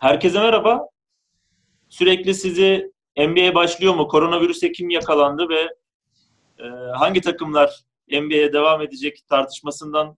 [0.00, 0.88] Herkese merhaba.
[1.88, 4.08] Sürekli sizi NBA başlıyor mu?
[4.08, 5.60] Koronavirüse kim yakalandı ve
[6.58, 10.16] e, hangi takımlar NBA'ye devam edecek tartışmasından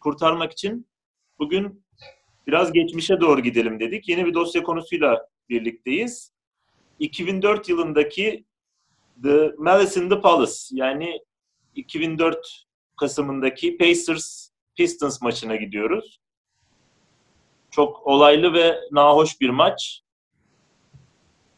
[0.00, 0.86] kurtarmak için
[1.38, 1.84] bugün
[2.46, 4.08] biraz geçmişe doğru gidelim dedik.
[4.08, 6.32] Yeni bir dosya konusuyla birlikteyiz.
[6.98, 8.44] 2004 yılındaki
[9.22, 11.20] The Malice in the Palace yani
[11.74, 12.64] 2004
[12.96, 16.20] Kasım'ındaki Pacers Pistons maçına gidiyoruz.
[17.78, 20.02] Çok olaylı ve nahoş bir maç.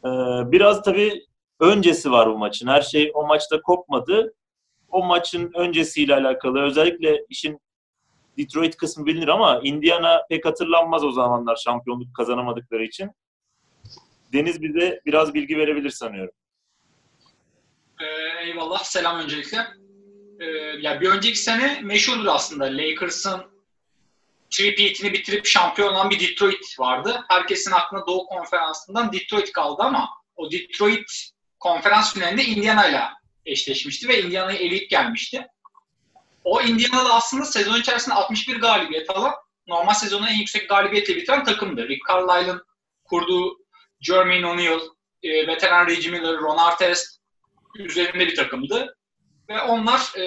[0.04, 0.08] Ee,
[0.52, 1.26] biraz tabii
[1.60, 2.68] öncesi var bu maçın.
[2.68, 4.34] Her şey o maçta kopmadı.
[4.90, 7.60] O maçın öncesiyle alakalı özellikle işin
[8.38, 13.10] Detroit kısmı bilinir ama Indiana pek hatırlanmaz o zamanlar şampiyonluk kazanamadıkları için.
[14.32, 16.34] Deniz bize biraz bilgi verebilir sanıyorum.
[18.00, 18.84] Ee, eyvallah.
[18.84, 19.59] Selam öncelikle.
[20.40, 20.45] Ee,
[20.80, 22.64] ya bir önceki sene meşhurdur aslında.
[22.64, 23.49] Lakers'ın
[24.50, 27.24] three-peat'ini bitirip şampiyon olan bir Detroit vardı.
[27.28, 33.02] Herkesin aklına Doğu Konferansı'ndan Detroit kaldı ama o Detroit konferans finalinde Indiana ile
[33.46, 35.46] eşleşmişti ve Indiana'yı eleyip gelmişti.
[36.45, 39.34] O Indiana'da aslında sezon içerisinde 61 galibiyet alan
[39.66, 41.88] normal sezonu en yüksek galibiyetle bitiren takımdı.
[41.88, 42.62] Rick Carlisle'ın
[43.04, 43.59] kurduğu
[44.01, 44.80] Jermaine O'Neal,
[45.23, 47.21] e, veteran Reggie Miller, Ron Artest
[47.74, 48.96] üzerinde bir takımdı.
[49.51, 50.24] Ve onlar e,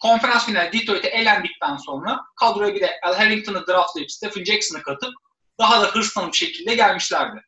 [0.00, 5.14] konferans finali Detroit'e elendikten sonra kadroya bir de Al Harrington'ı draftlayıp Stephen Jackson'ı katıp
[5.58, 7.42] daha da hırslanıp şekilde gelmişlerdi.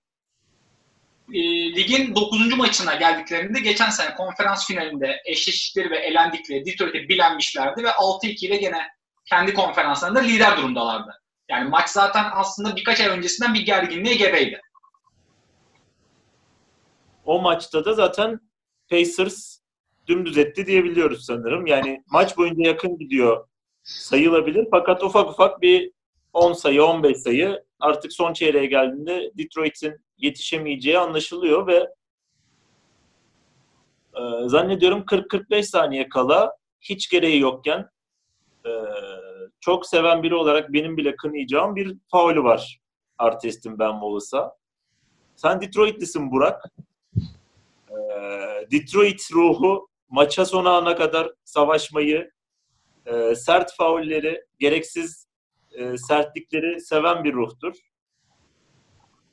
[1.32, 1.40] E,
[1.77, 2.56] ligin 9.
[2.56, 8.88] maçına geldiklerinde geçen sene konferans finalinde eşleştikleri ve elendikleri Detroit'e bilenmişlerdi ve 6-2 ile gene
[9.24, 11.20] kendi konferanslarında lider durumdalardı.
[11.48, 14.60] Yani maç zaten aslında birkaç ay öncesinden bir gerginliğe gebeydi.
[17.24, 18.40] O maçta da zaten
[18.90, 19.63] Pacers
[20.06, 21.66] dümdüz etti diyebiliyoruz sanırım.
[21.66, 23.47] Yani maç boyunca yakın gidiyor
[23.83, 24.66] sayılabilir.
[24.70, 25.92] Fakat ufak ufak bir
[26.33, 31.88] 10 sayı, 15 sayı artık son çeyreğe geldiğinde Detroit'in yetişemeyeceği anlaşılıyor ve
[34.14, 37.89] e, zannediyorum 40-45 saniye kala hiç gereği yokken
[38.67, 38.70] e,
[39.61, 42.80] çok seven biri olarak benim bile kınayacağım bir faulü var
[43.18, 44.57] Artest'in Ben Wallace'a.
[45.36, 46.64] Sen Detroit'lisin Burak.
[47.90, 47.96] E,
[48.70, 52.30] Detroit ruhu maça son ana kadar savaşmayı,
[53.07, 55.27] e, sert faulleri, gereksiz
[55.79, 57.73] e, sertlikleri seven bir ruhtur.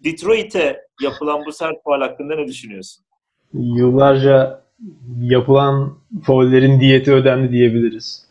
[0.04, 3.04] Detroit'e yapılan bu sert faul hakkında ne düşünüyorsun?
[3.54, 4.62] Yıllarca
[5.20, 8.28] yapılan faullerin diyeti ödendi diyebiliriz.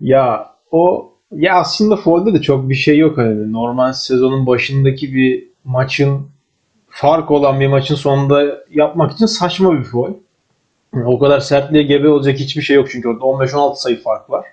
[0.00, 5.48] Ya o ya aslında faulde de çok bir şey yok hani normal sezonun başındaki bir
[5.64, 6.28] maçın
[6.88, 10.14] fark olan bir maçın sonunda yapmak için saçma bir foul.
[11.06, 14.46] O kadar sertliğe gebe olacak hiçbir şey yok çünkü orada 15-16 sayı fark var.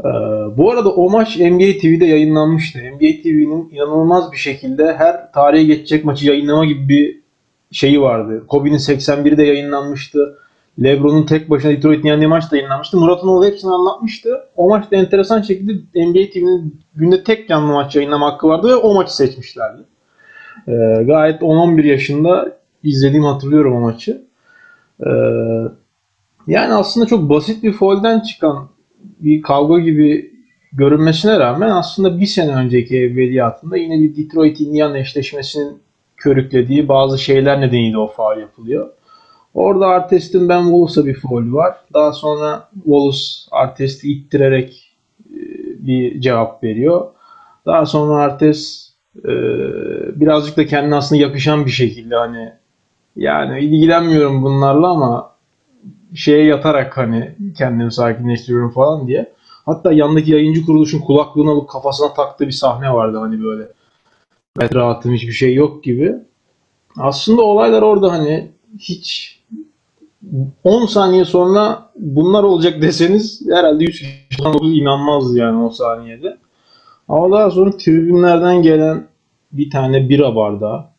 [0.00, 0.08] Ee,
[0.56, 2.78] bu arada o maç NBA TV'de yayınlanmıştı.
[2.78, 7.20] NBA TV'nin inanılmaz bir şekilde her tarihe geçecek maçı yayınlama gibi bir
[7.72, 8.44] şeyi vardı.
[8.46, 10.38] Kobe'nin 81'de yayınlanmıştı.
[10.82, 12.96] LeBron'un tek başına Detroit'in yendiği maç da yayınlanmıştı.
[12.96, 14.40] Murat Anoğlu hepsini anlatmıştı.
[14.56, 18.94] O maçta enteresan şekilde NBA TV'nin günde tek canlı maç yayınlama hakkı vardı ve o
[18.94, 19.82] maçı seçmişlerdi.
[20.68, 20.72] Ee,
[21.06, 24.29] gayet 10-11 yaşında izlediğimi hatırlıyorum o maçı.
[25.06, 25.10] Ee,
[26.46, 28.68] yani aslında çok basit bir foul'den çıkan
[29.20, 30.30] bir kavga gibi
[30.72, 35.78] görünmesine rağmen aslında bir sene önceki evveliyatında yine bir Detroit Indiana eşleşmesinin
[36.16, 38.90] körüklediği bazı şeyler nedeniyle o faal yapılıyor.
[39.54, 41.76] Orada Artest'in Ben Wallace'a bir foul var.
[41.94, 43.18] Daha sonra Wallace
[43.50, 44.92] Artest'i ittirerek
[45.30, 45.38] e,
[45.86, 47.06] bir cevap veriyor.
[47.66, 48.92] Daha sonra Artest
[49.24, 49.30] e,
[50.20, 52.52] birazcık da kendine aslında yakışan bir şekilde hani
[53.16, 55.30] yani ilgilenmiyorum bunlarla ama
[56.14, 59.32] şeye yatarak hani kendimi sakinleştiriyorum falan diye.
[59.66, 63.68] Hatta yandaki yayıncı kuruluşun kulaklığını alıp kafasına taktığı bir sahne vardı hani böyle.
[64.60, 66.14] Evet rahatım hiçbir şey yok gibi.
[66.98, 69.40] Aslında olaylar orada hani hiç
[70.64, 76.36] 10 saniye sonra bunlar olacak deseniz herhalde 100 kişiden 9 inanmaz yani o saniyede.
[77.08, 79.06] Ama daha sonra tribünlerden gelen
[79.52, 80.89] bir tane bira bardağı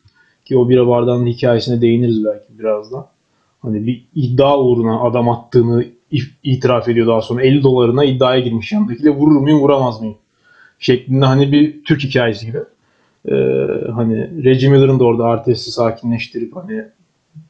[0.52, 3.06] ki o bira bardağının hikayesine değiniriz belki birazdan.
[3.62, 5.84] Hani bir iddia uğruna adam attığını
[6.42, 7.42] itiraf ediyor daha sonra.
[7.42, 10.16] 50 dolarına iddiaya girmiş yanındakiyle vurur muyum vuramaz mıyım?
[10.78, 12.58] Şeklinde hani bir Türk hikayesi gibi.
[13.28, 13.34] Ee,
[13.94, 16.84] hani Reggie Miller'ın da orada Artest'i sakinleştirip hani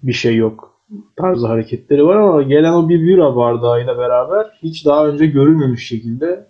[0.02, 0.72] bir şey yok
[1.16, 6.46] tarzı hareketleri var ama gelen o bir bira bardağıyla beraber hiç daha önce görülmemiş şekilde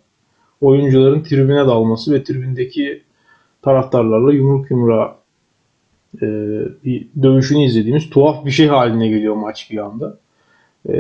[0.61, 3.03] oyuncuların tribüne dalması ve tribündeki
[3.63, 5.22] taraftarlarla yumruk yumruğa
[6.17, 6.27] e,
[6.85, 10.19] bir dövüşünü izlediğimiz tuhaf bir şey haline geliyor maç bir anda.
[10.89, 10.93] E,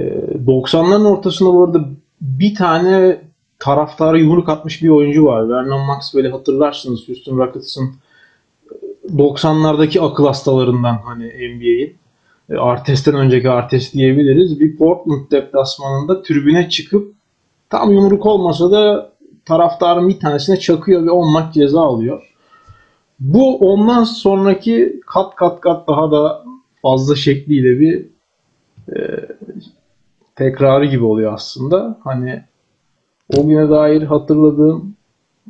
[0.46, 1.88] 90'ların ortasında bu arada
[2.20, 3.20] bir tane
[3.58, 5.48] taraftara yumruk atmış bir oyuncu var.
[5.48, 7.08] Vernon Maxwell'i hatırlarsınız.
[7.08, 7.90] Houston Rockets'ın
[9.16, 11.96] 90'lardaki akıl hastalarından hani NBA'in.
[12.50, 14.60] E, Artest'ten önceki Artest diyebiliriz.
[14.60, 17.14] Bir Portland deplasmanında tribüne çıkıp
[17.70, 19.12] tam yumruk olmasa da
[19.44, 22.31] taraftarın bir tanesine çakıyor ve 10 maç ceza alıyor.
[23.22, 26.44] Bu ondan sonraki kat kat kat daha da
[26.82, 28.06] fazla şekliyle bir
[28.96, 29.26] e,
[30.36, 31.98] tekrarı gibi oluyor aslında.
[32.04, 32.42] Hani
[33.36, 34.96] o güne dair hatırladığım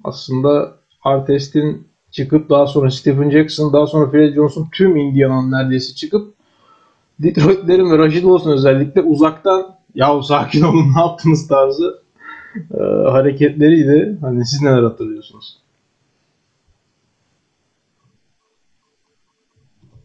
[0.04, 0.72] aslında
[1.02, 6.34] Artest'in çıkıp daha sonra Stephen Jackson, daha sonra Fred Johnson tüm Indiana'nın neredeyse çıkıp
[7.18, 12.02] Detroit'lerin ve Rashid olsun özellikle uzaktan ya sakin olun ne yaptınız tarzı
[12.74, 14.18] e, hareketleriydi.
[14.20, 15.62] Hani siz neler hatırlıyorsunuz?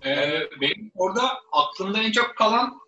[0.08, 2.80] Ee, benim orada aklımda en çok kalan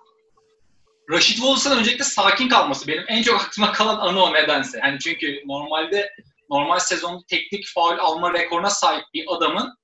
[1.11, 2.87] Rashid Wallace'ın öncelikle sakin kalması.
[2.87, 4.79] Benim en çok aklıma kalan anı o nedense.
[4.83, 6.09] Yani çünkü normalde
[6.49, 9.77] normal sezonda teknik faul alma rekoruna sahip bir adamın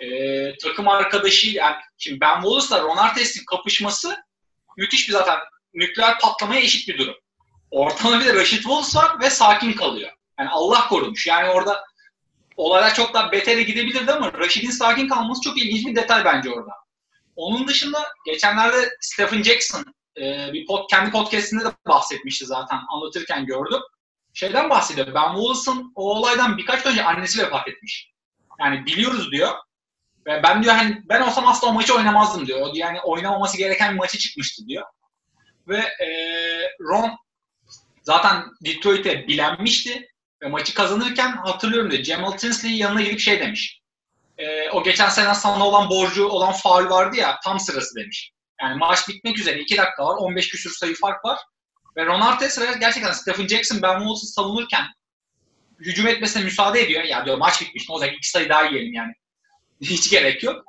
[0.00, 0.08] e,
[0.56, 4.16] takım arkadaşı yani şimdi Ben Wallace'la Ron Artest'in kapışması
[4.76, 5.38] müthiş bir zaten
[5.74, 7.14] nükleer patlamaya eşit bir durum.
[7.70, 10.10] Ortamda bir de Rashid Wallace var ve sakin kalıyor.
[10.38, 11.26] Yani Allah korumuş.
[11.26, 11.84] Yani orada
[12.62, 16.72] olaylar çok daha betere gidebilirdi ama Rashid'in sakin kalması çok ilginç bir detay bence orada.
[17.36, 19.84] Onun dışında geçenlerde Stephen Jackson
[20.16, 23.80] e, bir pod, kendi podcastinde de bahsetmişti zaten anlatırken gördüm.
[24.34, 25.06] Şeyden bahsediyor.
[25.06, 28.12] Ben Wallace'ın o olaydan birkaç önce annesi vefat etmiş.
[28.60, 29.50] Yani biliyoruz diyor.
[30.26, 32.70] Ve ben diyor hani ben olsam asla o maçı oynamazdım diyor.
[32.74, 34.84] Yani oynamaması gereken bir maçı çıkmıştı diyor.
[35.68, 36.08] Ve e,
[36.80, 37.10] Ron
[38.02, 40.11] zaten Detroit'e bilenmişti.
[40.48, 42.04] Maçı kazanırken hatırlıyorum diyor.
[42.04, 43.80] Jamal Tinsley'in yanına gidip şey demiş.
[44.38, 48.32] E, o geçen sene sana olan borcu olan faul vardı ya tam sırası demiş.
[48.62, 50.16] Yani maç bitmek üzere 2 dakika var.
[50.16, 51.38] 15 küsur sayı fark var.
[51.96, 54.84] Ve Ron Artest gerçekten Stephen Jackson Ben Wallace'ı savunurken
[55.78, 57.04] hücum etmesine müsaade ediyor.
[57.04, 59.12] Ya diyor maç bitmiş ne olacak iki sayı daha yiyelim yani.
[59.80, 60.64] Hiç gerek yok.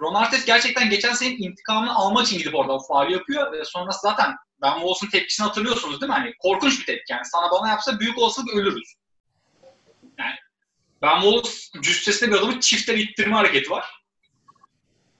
[0.00, 3.52] Ron Artest gerçekten geçen senenin intikamını almak için gidip orada faal yapıyor.
[3.52, 6.14] Ve sonrası zaten Ben Wallace'ın tepkisini hatırlıyorsunuz değil mi?
[6.14, 7.12] Hani korkunç bir tepki.
[7.12, 8.94] Yani sana bana yapsa büyük olasılık ölürüz.
[11.02, 11.50] Ben Wallace
[11.80, 14.00] cüssesinde bir adamı çifte ittirme hareketi var.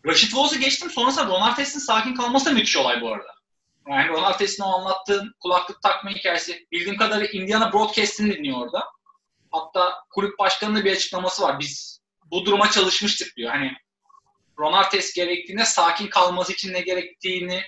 [0.06, 0.90] Rashid Wallace'ı geçtim.
[0.90, 3.34] Sonrasında Ron Artest'in sakin kalması da müthiş olay bu arada.
[3.88, 6.66] Yani Ron Artest'in o anlattığın kulaklık takma hikayesi.
[6.72, 8.84] Bildiğim kadarıyla Indiana Broadcast'ini dinliyor orada.
[9.50, 11.58] Hatta kulüp başkanının bir açıklaması var.
[11.60, 12.00] Biz
[12.30, 13.50] bu duruma çalışmıştık diyor.
[13.50, 13.72] Hani
[14.58, 17.64] Ron Artest gerektiğinde sakin kalması için ne gerektiğini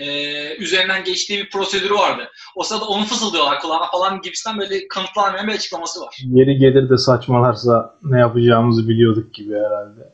[0.00, 2.30] e, üzerinden geçtiği bir prosedürü vardı.
[2.56, 6.16] O sırada onu fısıldıyorlar kulağına falan gibisinden böyle kanıtlanmayan bir açıklaması var.
[6.24, 10.12] Yeri gelir de saçmalarsa ne yapacağımızı biliyorduk gibi herhalde.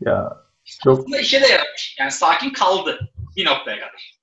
[0.00, 0.36] Ya
[0.84, 0.98] çok...
[0.98, 1.96] Aslında işe de yaramış.
[1.98, 2.98] Yani sakin kaldı
[3.36, 4.20] bir noktaya kadar.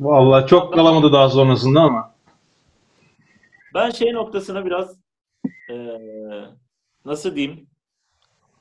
[0.00, 2.14] Vallahi çok kalamadı daha sonrasında ama.
[3.74, 4.96] Ben şey noktasına biraz
[5.70, 5.74] e,
[7.04, 7.66] nasıl diyeyim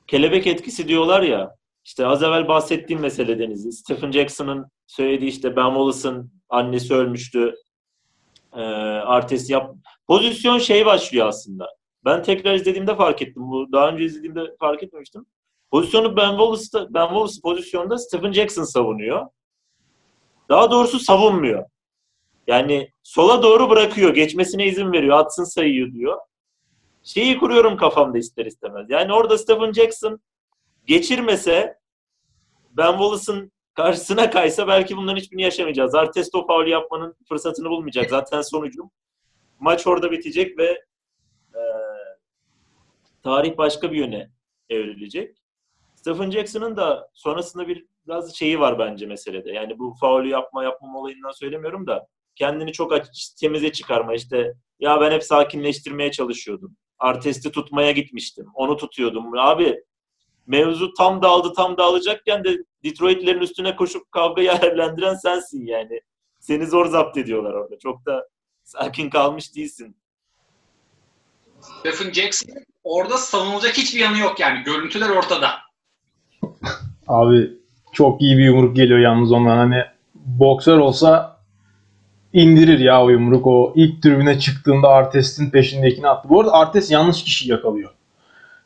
[0.08, 1.56] kelebek etkisi diyorlar ya
[1.86, 3.72] işte az evvel bahsettiğim mesele Deniz'i.
[3.72, 7.56] Stephen Jackson'ın söylediği işte Ben Wallace'ın annesi ölmüştü.
[8.54, 9.76] E, Artest yap.
[10.08, 11.68] Pozisyon şey başlıyor aslında.
[12.06, 13.44] Ben tekrar izlediğimde fark ettim.
[13.52, 15.26] Bu daha önce izlediğimde fark etmemiştim.
[15.72, 19.28] Pozisyonu Ben Wallace'da Ben Wallace pozisyonda Stephen Jackson savunuyor.
[20.50, 21.66] Daha doğrusu savunmuyor.
[22.48, 24.14] Yani sola doğru bırakıyor.
[24.14, 25.18] Geçmesine izin veriyor.
[25.18, 26.18] Atsın sayıyor diyor.
[27.04, 28.86] Şeyi kuruyorum kafamda ister istemez.
[28.90, 30.20] Yani orada Stephen Jackson
[30.86, 31.80] geçirmese
[32.72, 35.96] Ben Wallace'ın karşısına kaysa belki bunların hiçbirini yaşamayacağız.
[35.96, 38.10] Artest o faul yapmanın fırsatını bulmayacak.
[38.10, 38.90] Zaten sonucu
[39.60, 40.84] maç orada bitecek ve
[41.54, 41.62] e,
[43.24, 44.30] tarih başka bir yöne
[44.70, 45.38] evrilecek.
[45.96, 49.52] Stephen Jackson'ın da sonrasında bir biraz şeyi var bence meselede.
[49.52, 55.02] Yani bu faulü yapma yapmama olayından söylemiyorum da kendini çok aç, temize çıkarma işte ya
[55.02, 56.76] ben hep sakinleştirmeye çalışıyordum.
[57.00, 58.46] Artesti tutmaya gitmiştim.
[58.54, 59.38] Onu tutuyordum.
[59.38, 59.84] Abi
[60.48, 66.02] mevzu tam dağıldı tam dağılacakken de Detroit'lerin üstüne koşup kavgayı alevlendiren sensin yani.
[66.40, 67.80] Seni zor zapt ediyorlar orada.
[67.80, 68.28] Çok da
[68.64, 69.96] sakin kalmış değilsin.
[71.80, 72.50] Stephen Jackson
[72.84, 74.64] orada savunulacak hiçbir yanı yok yani.
[74.64, 75.50] Görüntüler ortada.
[77.08, 77.52] Abi
[77.94, 79.58] çok iyi bir yumruk geliyor yalnız ondan.
[79.58, 79.84] Hani
[80.16, 81.40] boksör olsa
[82.34, 83.48] indirir ya o yumruk.
[83.48, 86.30] O ilk tribüne çıktığında Artest'in peşindekini attı.
[86.30, 87.95] Bu arada Artest yanlış kişi yakalıyor.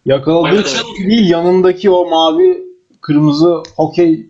[0.06, 2.63] Yakaladığı kişi değil yanındaki o mavi
[3.01, 4.29] kırmızı hokey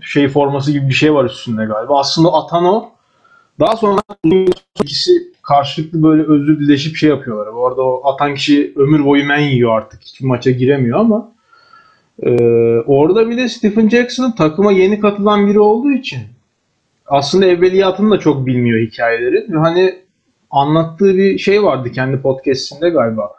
[0.00, 2.00] şey forması gibi bir şey var üstünde galiba.
[2.00, 2.90] Aslında atan o.
[3.60, 4.00] Daha sonra
[4.82, 7.54] ikisi karşılıklı böyle özür dileşip şey yapıyorlar.
[7.54, 10.02] Bu arada o atan kişi ömür boyu men yiyor artık.
[10.02, 11.32] Hiç maça giremiyor ama
[12.22, 16.20] ee, orada bir de Stephen Jackson'ın takıma yeni katılan biri olduğu için
[17.06, 19.52] aslında evveliyatını da çok bilmiyor hikayeleri.
[19.52, 19.98] Ve hani
[20.50, 23.30] anlattığı bir şey vardı kendi podcast'inde galiba.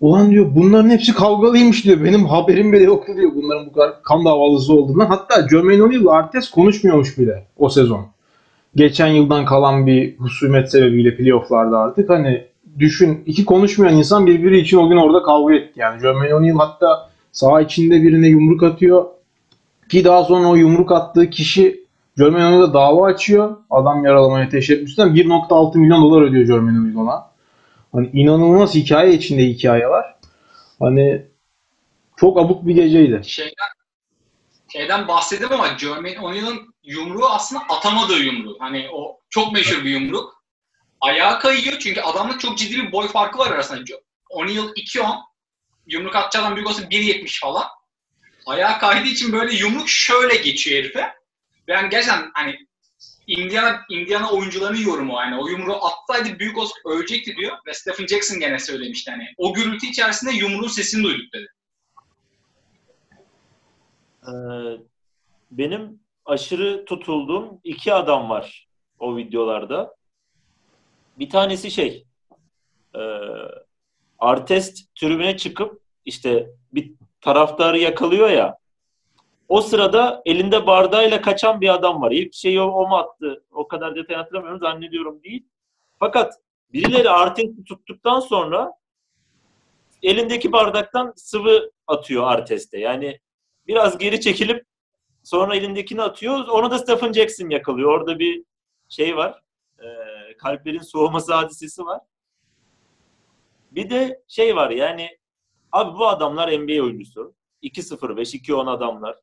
[0.00, 2.04] Ulan diyor bunların hepsi kavgalıymış diyor.
[2.04, 5.06] Benim haberim bile yoktu diyor bunların bu kadar kan davalısı olduğundan.
[5.06, 8.06] Hatta Jermaine O'Neal Artes konuşmuyormuş bile o sezon.
[8.76, 12.44] Geçen yıldan kalan bir husumet sebebiyle playofflarda artık hani
[12.78, 15.80] düşün iki konuşmayan insan birbiri için o gün orada kavga etti.
[15.80, 19.04] Yani Jermaine O'Neal hatta saha içinde birine yumruk atıyor.
[19.88, 21.84] Ki daha sonra o yumruk attığı kişi
[22.18, 23.56] Jermaine O'Neal'a dava açıyor.
[23.70, 27.35] Adam yaralamaya teşebbüsten 1.6 milyon dolar ödüyor Jermaine O'Neal ona.
[27.96, 30.16] Hani inanılmaz hikaye içinde hikaye var.
[30.78, 31.26] Hani
[32.16, 33.22] çok abuk bir geceydi.
[33.24, 33.68] Şeyden,
[34.72, 38.56] şeyden bahsedeyim ama Jermaine O'Neal'ın yumruğu aslında atamadığı yumruğu.
[38.60, 40.42] Hani o çok meşhur bir yumruk.
[41.00, 43.80] Ayağa kayıyor çünkü adamla çok ciddi bir boy farkı var arasında.
[44.30, 45.20] O'Neal 2.10
[45.86, 47.66] yumruk atacağı adam büyük olsa 1.70 falan.
[48.46, 51.14] Ayağa kaydığı için böyle yumruk şöyle geçiyor herife.
[51.68, 52.56] Ve yani gerçekten hani
[53.26, 58.40] Indiana, Indiana oyuncularının yorumu yani o yumruğu atsaydı büyük olsa ölecekti diyor ve Stephen Jackson
[58.40, 61.46] gene söylemişti hani o gürültü içerisinde yumruğun sesini duyduk dedi.
[64.22, 64.32] Ee,
[65.50, 68.68] benim aşırı tutulduğum iki adam var
[68.98, 69.96] o videolarda.
[71.18, 72.06] Bir tanesi şey
[72.94, 73.00] e,
[74.18, 78.58] Artest tribüne çıkıp işte bir taraftarı yakalıyor ya
[79.48, 82.10] o sırada elinde bardağıyla kaçan bir adam var.
[82.10, 83.44] İlk şeyi o, o mu attı?
[83.50, 84.60] O kadar detay hatırlamıyorum.
[84.60, 85.46] Zannediyorum değil.
[85.98, 86.34] Fakat
[86.72, 88.72] birileri Artest'i tuttuktan sonra
[90.02, 92.78] elindeki bardaktan sıvı atıyor Artest'e.
[92.78, 93.20] Yani
[93.66, 94.66] biraz geri çekilip
[95.22, 96.48] sonra elindekini atıyor.
[96.48, 97.90] Onu da Stephen Jackson yakalıyor.
[97.90, 98.44] Orada bir
[98.88, 99.42] şey var.
[99.78, 99.86] E,
[100.38, 102.00] kalplerin soğuması hadisesi var.
[103.70, 105.18] Bir de şey var yani
[105.72, 107.34] abi bu adamlar NBA oyuncusu.
[107.62, 109.16] 2-0-5, 2-10 adamlar.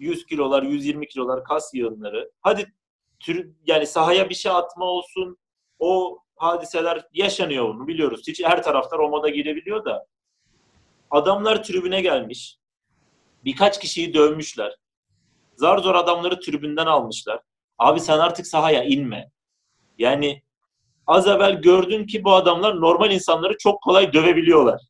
[0.00, 2.30] 100 kilolar, 120 kilolar kas yığınları.
[2.40, 2.72] Hadi
[3.20, 5.38] tür, yani sahaya bir şey atma olsun.
[5.78, 8.22] O hadiseler yaşanıyor bunu biliyoruz.
[8.28, 10.06] Hiç her taraftar o moda girebiliyor da.
[11.10, 12.58] Adamlar tribüne gelmiş.
[13.44, 14.76] Birkaç kişiyi dövmüşler.
[15.56, 17.40] Zar zor adamları tribünden almışlar.
[17.78, 19.30] Abi sen artık sahaya inme.
[19.98, 20.42] Yani
[21.06, 24.80] az evvel gördün ki bu adamlar normal insanları çok kolay dövebiliyorlar.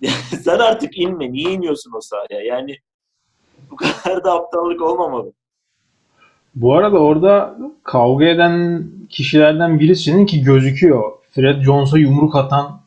[0.44, 1.32] sen artık inme.
[1.32, 2.40] Niye iniyorsun o sahaya?
[2.40, 2.78] Yani
[3.70, 5.32] bu kadar da aptallık olmamalı.
[6.54, 11.12] Bu arada orada kavga eden kişilerden birisinin ki gözüküyor.
[11.30, 12.80] Fred Jones'a yumruk atan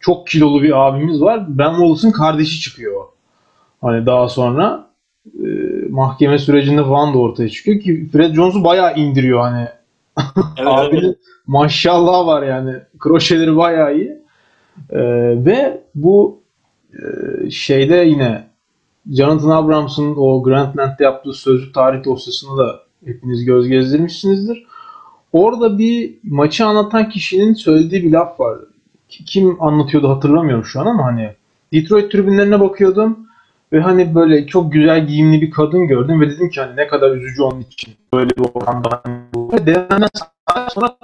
[0.00, 1.44] çok kilolu bir abimiz var.
[1.48, 3.04] Ben Wallace'ın kardeşi çıkıyor.
[3.80, 4.90] Hani daha sonra
[5.26, 5.46] e,
[5.90, 9.68] mahkeme sürecinde falan da ortaya çıkıyor ki Fred Jones'u bayağı indiriyor hani.
[10.58, 11.16] Evet, Abinin evet.
[11.46, 12.72] maşallah var yani.
[12.98, 14.18] Kroşeleri bayağı iyi.
[14.90, 15.00] E,
[15.44, 16.42] ve bu
[16.92, 17.00] e,
[17.50, 18.49] şeyde yine
[19.10, 24.66] Jonathan Abrams'ın o Grantland'de yaptığı sözlü tarih dosyasını da hepiniz göz gezdirmişsinizdir.
[25.32, 28.58] Orada bir maçı anlatan kişinin söylediği bir laf var.
[29.08, 31.30] Kim anlatıyordu hatırlamıyorum şu an ama hani
[31.72, 33.18] Detroit tribünlerine bakıyordum
[33.72, 37.10] ve hani böyle çok güzel giyimli bir kadın gördüm ve dedim ki hani ne kadar
[37.10, 39.02] üzücü onun için böyle bir ortamda.
[39.52, 40.08] Ve denenden
[40.68, 40.96] sonra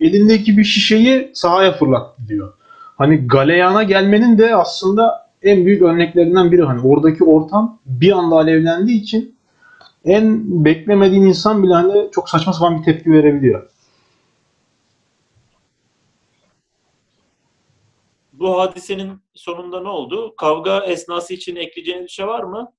[0.00, 2.52] elindeki bir şişeyi sahaya fırlattı diyor.
[2.98, 6.62] Hani galeyana gelmenin de aslında en büyük örneklerinden biri.
[6.62, 9.36] Hani oradaki ortam bir anda alevlendiği için
[10.04, 13.68] en beklemediğin insan bile hani çok saçma sapan bir tepki verebiliyor.
[18.32, 20.34] Bu hadisenin sonunda ne oldu?
[20.36, 22.72] Kavga esnası için ekleyeceğiniz bir şey var mı?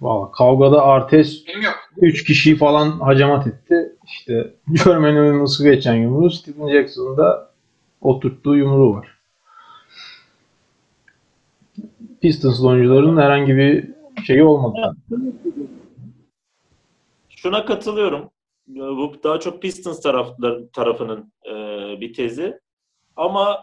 [0.00, 1.74] Valla kavgada Artes Benim yok.
[1.96, 3.96] 3 kişiyi falan hacamat etti.
[4.06, 7.50] İşte Jermaine nasıl geçen yumruğu Stephen Jackson'ın da
[8.00, 9.15] oturttuğu yumruğu var.
[12.26, 13.88] Pistons oyuncuların herhangi bir
[14.26, 14.96] şeyi olmadı.
[17.28, 18.30] Şuna katılıyorum.
[18.66, 21.52] Bu daha çok Pistons taraflar, tarafının e,
[22.00, 22.60] bir tezi.
[23.16, 23.62] Ama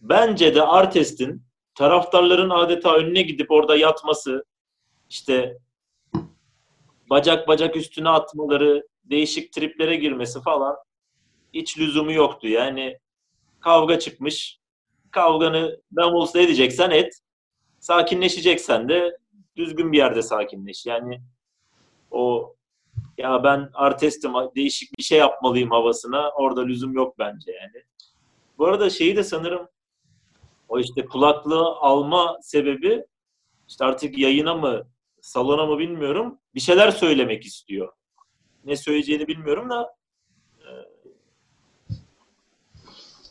[0.00, 1.42] bence de Artest'in
[1.74, 4.44] taraftarların adeta önüne gidip orada yatması,
[5.10, 5.58] işte
[7.10, 10.76] bacak bacak üstüne atmaları, değişik triplere girmesi falan
[11.54, 12.48] hiç lüzumu yoktu.
[12.48, 12.98] Yani
[13.60, 14.58] kavga çıkmış.
[15.10, 17.20] Kavganı Davos'la edeceksen et.
[17.80, 19.16] Sakinleşeceksen de
[19.56, 20.86] düzgün bir yerde sakinleş.
[20.86, 21.20] Yani
[22.10, 22.54] o
[23.18, 27.84] ya ben artestim değişik bir şey yapmalıyım havasına orada lüzum yok bence yani.
[28.58, 29.68] Bu arada şeyi de sanırım
[30.68, 33.04] o işte kulaklığı alma sebebi
[33.68, 34.82] işte artık yayına mı
[35.20, 37.92] salona mı bilmiyorum bir şeyler söylemek istiyor.
[38.64, 39.96] Ne söyleyeceğini bilmiyorum da
[40.58, 40.70] e,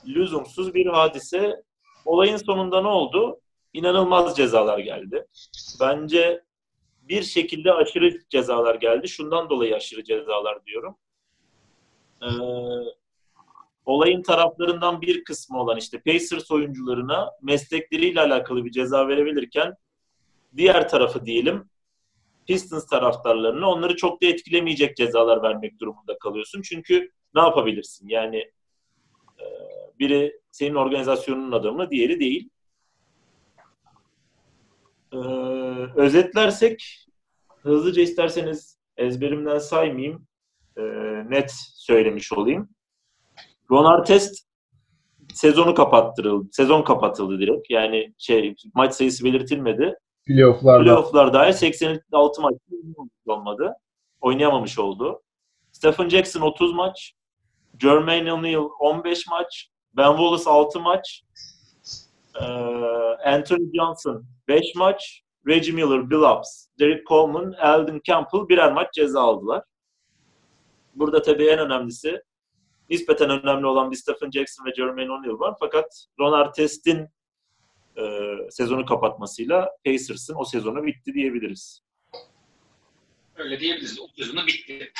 [0.07, 1.63] lüzumsuz bir hadise.
[2.05, 3.39] Olayın sonunda ne oldu?
[3.73, 5.25] İnanılmaz cezalar geldi.
[5.79, 6.43] Bence
[7.01, 9.07] bir şekilde aşırı cezalar geldi.
[9.07, 10.97] Şundan dolayı aşırı cezalar diyorum.
[12.21, 12.27] Ee,
[13.85, 19.75] olayın taraflarından bir kısmı olan işte Pacers oyuncularına meslekleriyle alakalı bir ceza verebilirken
[20.57, 21.69] diğer tarafı diyelim
[22.49, 26.61] Pistons taraftarlarına onları çok da etkilemeyecek cezalar vermek durumunda kalıyorsun.
[26.61, 28.07] Çünkü ne yapabilirsin?
[28.07, 28.37] Yani
[29.39, 29.45] e,
[29.99, 32.49] biri senin organizasyonun adamı, diğeri değil.
[35.13, 35.17] Ee,
[35.95, 37.05] özetlersek
[37.61, 40.27] hızlıca isterseniz ezberimden saymayayım.
[40.77, 40.81] E,
[41.29, 42.69] net söylemiş olayım.
[43.71, 44.49] Ron Artest
[45.33, 46.49] sezonu kapattırıldı.
[46.51, 47.69] Sezon kapatıldı direkt.
[47.69, 49.95] Yani şey maç sayısı belirtilmedi.
[50.25, 50.83] Playoff'larda.
[50.83, 52.55] Playoff'lar dahil 86 maç
[53.25, 53.73] olmadı.
[54.21, 55.21] Oynayamamış oldu.
[55.71, 57.13] Stephen Jackson 30 maç.
[57.81, 59.69] Jermaine O'Neal 15 maç.
[59.93, 61.23] Ben Wallace 6 maç.
[62.41, 62.45] Ee,
[63.25, 65.23] Anthony Johnson 5 maç.
[65.47, 69.63] Reggie Miller, Billups, Derek Coleman, Alden Campbell birer maç ceza aldılar.
[70.95, 72.21] Burada tabii en önemlisi
[72.89, 75.55] nispeten önemli olan bir Stephen Jackson ve Jermaine O'Neal var.
[75.59, 77.07] Fakat Ron Artest'in
[77.97, 78.03] e,
[78.49, 81.81] sezonu kapatmasıyla Pacers'ın o sezonu bitti diyebiliriz.
[83.35, 83.99] Öyle diyebiliriz.
[83.99, 84.91] O sezonu bitti.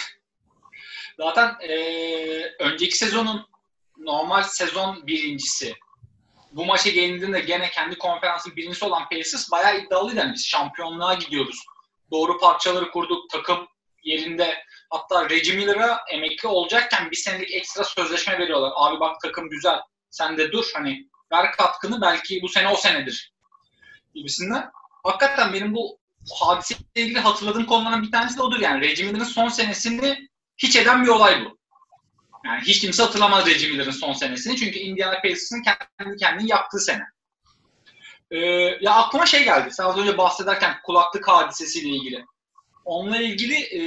[1.17, 1.75] Zaten e,
[2.59, 3.45] önceki sezonun
[3.97, 5.75] normal sezon birincisi
[6.51, 10.19] bu maça gelindiğinde gene kendi konferansın birincisi olan Pacers bayağı iddialıydı.
[10.19, 11.65] Yani biz şampiyonluğa gidiyoruz.
[12.11, 13.29] Doğru parçaları kurduk.
[13.29, 13.67] Takım
[14.03, 18.71] yerinde hatta Reggie Miller'a emekli olacakken bir senelik ekstra sözleşme veriyorlar.
[18.75, 19.79] Abi bak takım güzel.
[20.09, 23.33] Sen de dur hani ver katkını belki bu sene o senedir
[24.15, 24.71] gibisinden.
[25.03, 25.99] Hakikaten benim bu
[26.39, 28.81] hadiseyle ilgili hatırladığım konulardan bir tanesi de odur yani.
[28.81, 31.58] Reggie Miller'ın son senesini hiç eden bir olay bu.
[32.45, 34.57] Yani hiç kimse hatırlamaz Reggie Miller'ın son senesini.
[34.57, 37.03] Çünkü Indiana Pacers'ın kendi kendini yaptığı sene.
[38.31, 38.37] Ee,
[38.81, 39.71] ya aklıma şey geldi.
[39.71, 42.25] Sen az önce bahsederken kulaklık hadisesiyle ilgili.
[42.85, 43.81] Onunla ilgili e,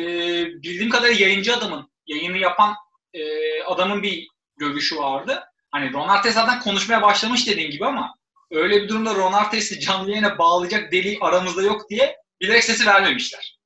[0.47, 2.75] bildiğim kadarıyla yayıncı adamın, yayını yapan
[3.15, 3.23] e,
[3.63, 5.45] adamın bir görüşü vardı.
[5.71, 8.15] Hani Ron Artest zaten konuşmaya başlamış dediğin gibi ama
[8.51, 13.59] öyle bir durumda Ron Artest'i canlı yayına bağlayacak deli aramızda yok diye bilerek sesi vermemişler.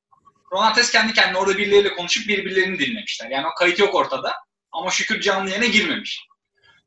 [0.53, 3.31] Ron Artest kendi kendine orada birileriyle konuşup birbirlerini dinlemişler.
[3.31, 4.35] Yani o kayıt yok ortada.
[4.77, 6.27] Ama şükür canlı yayına girmemiş.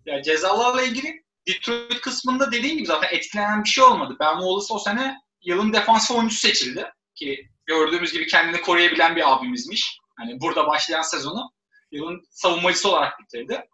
[0.06, 4.16] Yani cezalarla ilgili Detroit kısmında dediğim gibi zaten etkilenen bir şey olmadı.
[4.20, 6.92] Ben Wallace o sene yılın defansif oyuncusu seçildi.
[7.16, 10.00] Ki gördüğümüz gibi kendini koruyabilen bir abimizmiş.
[10.16, 11.52] Hani burada başlayan sezonu
[11.92, 13.66] yılın savunmacısı olarak bitirdi.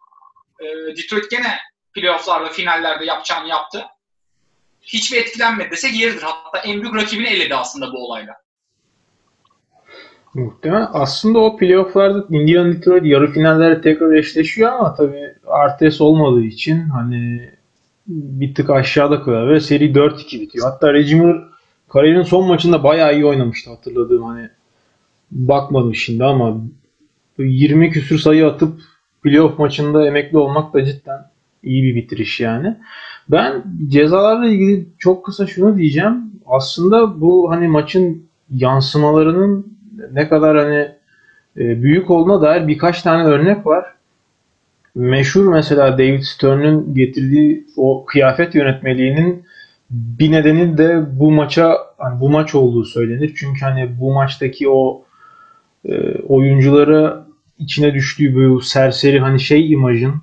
[0.60, 1.58] Ee, Detroit gene
[1.92, 3.84] playofflarda, finallerde yapacağını yaptı.
[4.82, 6.22] Hiçbir etkilenmedi desek yeridir.
[6.22, 8.34] Hatta en büyük rakibini eledi aslında bu olayla.
[10.36, 10.88] Muhtemelen.
[10.92, 17.50] Aslında o playofflarda Indiana Detroit yarı finallerde tekrar eşleşiyor ama tabii Artes olmadığı için hani
[18.06, 20.70] bir tık aşağıda kalıyor ve seri 4-2 bitiyor.
[20.70, 21.44] Hatta Reggie Miller
[21.88, 24.48] kariyerinin son maçında bayağı iyi oynamıştı hatırladığım hani
[25.30, 26.60] bakmadım şimdi ama
[27.38, 28.80] 20 küsür sayı atıp
[29.22, 31.30] playoff maçında emekli olmak da cidden
[31.62, 32.76] iyi bir bitiriş yani.
[33.28, 36.32] Ben cezalarla ilgili çok kısa şunu diyeceğim.
[36.46, 39.75] Aslında bu hani maçın yansımalarının
[40.12, 40.88] ne kadar hani
[41.56, 43.84] e, büyük olduğuna dair birkaç tane örnek var.
[44.94, 49.44] Meşhur mesela David Stern'ün getirdiği o kıyafet yönetmeliğinin
[49.90, 53.34] bir nedeni de bu maça hani bu maç olduğu söylenir.
[53.36, 55.04] Çünkü hani bu maçtaki o
[55.84, 57.20] e, oyuncuları
[57.58, 60.14] içine düştüğü bu serseri hani şey imajın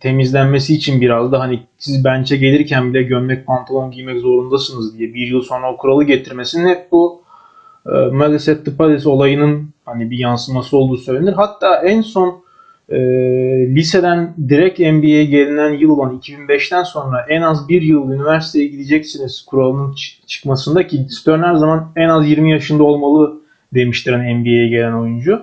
[0.00, 5.26] temizlenmesi için biraz da hani siz bench'e gelirken bile gömlek pantolon giymek zorundasınız diye bir
[5.26, 7.19] yıl sonra o kuralı getirmesinin hep bu
[7.86, 7.90] e,
[8.52, 11.32] at the Palace olayının hani bir yansıması olduğu söylenir.
[11.32, 12.42] Hatta en son
[12.88, 12.98] e,
[13.74, 19.94] liseden direkt NBA'ye gelinen yıl olan 2005'ten sonra en az bir yıl üniversiteye gideceksiniz kuralının
[20.26, 23.40] çıkmasında ki Stern her zaman en az 20 yaşında olmalı
[23.74, 25.42] demiştir hani NBA'ye gelen oyuncu.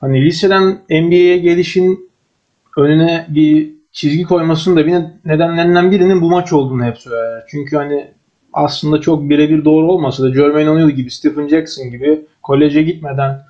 [0.00, 2.10] Hani liseden NBA'ye gelişin
[2.76, 7.44] önüne bir çizgi koymasının da bir nedenlerinden birinin bu maç olduğunu hep söyler.
[7.48, 8.10] Çünkü hani
[8.54, 13.40] aslında çok birebir doğru olmasa da Jermaine O'Neal gibi, Stephen Jackson gibi koleje gitmeden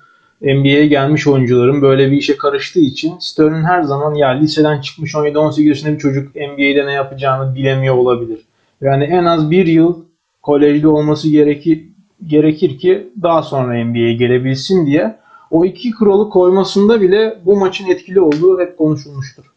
[0.41, 5.61] NBA'ye gelmiş oyuncuların böyle bir işe karıştığı için Stern'ın her zaman ya liseden çıkmış 17-18
[5.61, 8.39] yaşında bir çocuk NBA'de ne yapacağını bilemiyor olabilir.
[8.81, 10.03] Yani en az bir yıl
[10.41, 11.83] kolejde olması gerekir,
[12.27, 15.15] gerekir ki daha sonra NBA'ye gelebilsin diye
[15.51, 19.54] o iki kuralı koymasında bile bu maçın etkili olduğu hep konuşulmuştur.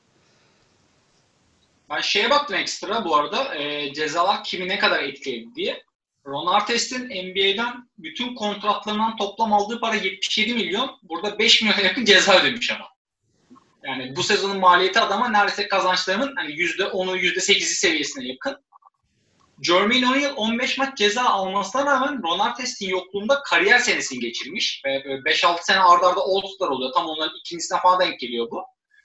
[1.90, 5.82] Ben şeye baktım ekstra bu arada e, cezalar kimi ne kadar etkiledi diye.
[6.26, 10.98] Ron Artest'in NBA'den bütün kontratlarından toplam aldığı para 77 milyon.
[11.02, 12.84] Burada 5 milyona yakın ceza ödemiş ama.
[13.84, 18.56] Yani bu sezonun maliyeti adama neredeyse kazançlarının hani %10'u %8'i seviyesine yakın.
[19.62, 24.82] Jermaine O'Neal 15 maç ceza almasına rağmen Ron Artest'in yokluğunda kariyer senesini geçirmiş.
[24.84, 26.92] Ve 5-6 sene ardarda arda All-Star oluyor.
[26.92, 28.64] Tam onların ikincisine falan denk geliyor bu.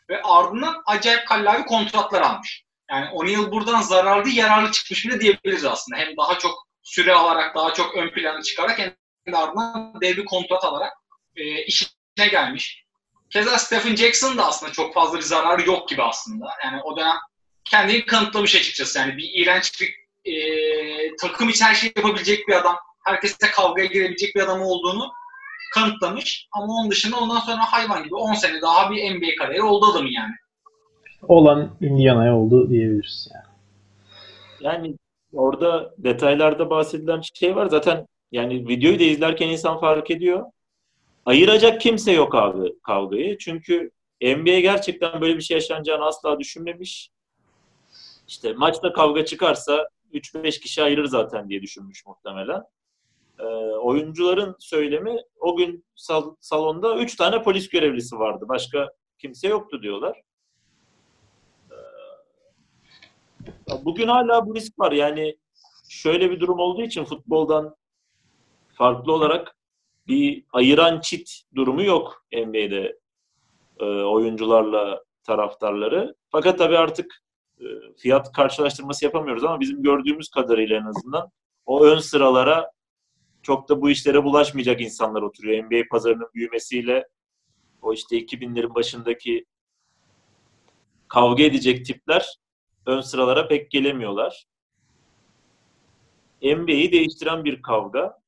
[0.10, 2.64] ve ardından acayip kallavi kontratlar almış.
[2.94, 6.00] Yani O'Neal buradan zararlı yararlı çıkmış bile diyebiliriz aslında.
[6.00, 10.26] Hem daha çok süre alarak, daha çok ön plana çıkarak hem de ardından dev bir
[10.26, 10.94] kontrat alarak
[11.36, 12.84] e, işine gelmiş.
[13.30, 16.46] Keza Stephen Jackson da aslında çok fazla bir zararı yok gibi aslında.
[16.64, 17.18] Yani o dönem
[17.64, 19.00] kendini kanıtlamış açıkçası.
[19.00, 19.96] Yani bir iğrenç bir
[20.32, 20.36] e,
[21.16, 22.78] takım için her şeyi yapabilecek bir adam.
[23.06, 25.12] Herkese kavgaya girebilecek bir adam olduğunu
[25.74, 26.48] kanıtlamış.
[26.52, 30.12] Ama onun dışında ondan sonra hayvan gibi 10 sene daha bir NBA kariyeri oldu adamın
[30.12, 30.34] yani.
[31.28, 33.44] Olan Indiana'ya oldu diyebiliriz yani.
[34.60, 34.96] Yani
[35.34, 37.66] orada detaylarda bahsedilen şey var.
[37.70, 40.46] Zaten yani videoyu da izlerken insan fark ediyor.
[41.26, 43.38] Ayıracak kimse yok abi kavgayı.
[43.38, 47.10] Çünkü NBA gerçekten böyle bir şey yaşanacağını asla düşünmemiş.
[48.28, 52.62] İşte maçta kavga çıkarsa 3-5 kişi ayırır zaten diye düşünmüş muhtemelen.
[53.40, 53.44] Ee,
[53.82, 58.46] oyuncuların söylemi o gün sal- salonda 3 tane polis görevlisi vardı.
[58.50, 60.22] Başka kimse yoktu diyorlar.
[63.86, 64.92] Bugün hala bu risk var.
[64.92, 65.38] Yani
[65.90, 67.76] şöyle bir durum olduğu için futboldan
[68.74, 69.58] farklı olarak
[70.08, 73.00] bir ayıran çit durumu yok NBA'de
[73.80, 76.16] e, oyuncularla taraftarları.
[76.30, 77.24] Fakat tabii artık
[77.60, 77.66] e,
[77.98, 81.32] fiyat karşılaştırması yapamıyoruz ama bizim gördüğümüz kadarıyla en azından
[81.66, 82.72] o ön sıralara
[83.42, 85.64] çok da bu işlere bulaşmayacak insanlar oturuyor.
[85.64, 87.08] NBA pazarının büyümesiyle
[87.82, 89.46] o işte 2000'lerin başındaki
[91.08, 92.38] kavga edecek tipler
[92.86, 94.46] ön sıralara pek gelemiyorlar.
[96.42, 98.23] NBA'yi değiştiren bir kavga.